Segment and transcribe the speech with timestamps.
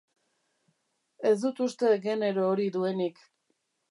[1.33, 3.23] Ez dut uste genero hori duenik.